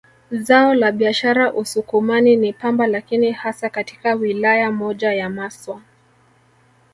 [0.31, 5.81] Zao la biashara Usukumani ni pamba lakini hasa katika wilaya moja ya Maswa